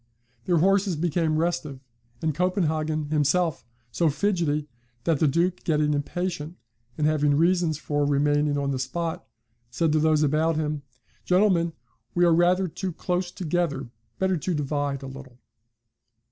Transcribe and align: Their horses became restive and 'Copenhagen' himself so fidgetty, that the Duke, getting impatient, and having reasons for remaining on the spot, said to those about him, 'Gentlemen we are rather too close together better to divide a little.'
Their 0.45 0.57
horses 0.57 0.95
became 0.95 1.37
restive 1.37 1.79
and 2.23 2.33
'Copenhagen' 2.33 3.11
himself 3.11 3.63
so 3.91 4.07
fidgetty, 4.09 4.67
that 5.03 5.19
the 5.19 5.27
Duke, 5.27 5.63
getting 5.63 5.93
impatient, 5.93 6.57
and 6.97 7.05
having 7.05 7.35
reasons 7.37 7.77
for 7.77 8.03
remaining 8.03 8.57
on 8.57 8.71
the 8.71 8.79
spot, 8.79 9.23
said 9.69 9.91
to 9.91 9.99
those 9.99 10.23
about 10.23 10.55
him, 10.55 10.81
'Gentlemen 11.23 11.73
we 12.15 12.25
are 12.25 12.33
rather 12.33 12.67
too 12.67 12.91
close 12.91 13.29
together 13.29 13.89
better 14.17 14.37
to 14.37 14.55
divide 14.55 15.03
a 15.03 15.07
little.' 15.07 15.37